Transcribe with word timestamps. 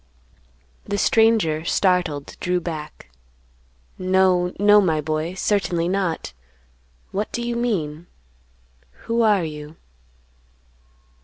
The 0.85 0.97
stranger, 0.97 1.63
startled, 1.63 2.35
drew 2.39 2.59
back; 2.59 3.11
"No, 3.99 4.51
no, 4.59 4.81
my 4.81 4.99
boy, 4.99 5.35
certainly 5.35 5.87
not; 5.87 6.33
what 7.11 7.31
do 7.31 7.43
you 7.47 7.55
mean; 7.55 8.07
who 9.03 9.21
are 9.21 9.43
you?" 9.43 9.75